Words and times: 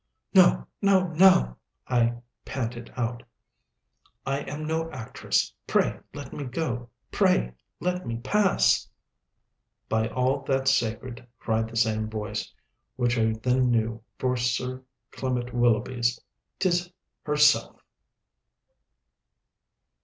"No, 0.33 0.65
no, 0.81 1.09
no," 1.09 1.57
I 1.87 2.15
panted 2.43 2.91
out, 2.97 3.21
"I 4.25 4.39
am 4.39 4.65
no 4.65 4.89
actress 4.89 5.53
pray 5.67 5.99
let 6.15 6.33
me 6.33 6.43
go, 6.45 6.89
pray 7.11 7.53
let 7.79 8.07
me 8.07 8.15
pass" 8.17 8.89
"By 9.89 10.07
all 10.07 10.41
that's 10.41 10.75
sacred," 10.75 11.27
cried 11.37 11.69
the 11.69 11.75
same 11.77 12.09
voice, 12.09 12.51
which 12.95 13.15
I 13.19 13.33
then 13.43 13.69
knew 13.69 14.01
for 14.17 14.35
Sir 14.37 14.81
Clement 15.11 15.53
Willoughby's, 15.53 16.19
"'tis 16.57 16.91
herself!" 17.23 17.79